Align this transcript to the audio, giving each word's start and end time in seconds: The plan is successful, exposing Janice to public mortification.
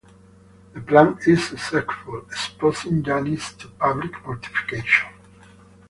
The 0.73 0.81
plan 0.81 1.19
is 1.27 1.49
successful, 1.49 2.25
exposing 2.25 3.03
Janice 3.03 3.53
to 3.53 3.67
public 3.67 4.13
mortification. 4.25 5.09